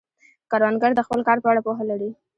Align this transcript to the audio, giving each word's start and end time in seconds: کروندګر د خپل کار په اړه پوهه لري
کروندګر 0.51 0.91
د 0.95 0.99
خپل 1.07 1.19
کار 1.27 1.37
په 1.43 1.47
اړه 1.51 1.61
پوهه 1.65 1.83
لري 1.91 2.09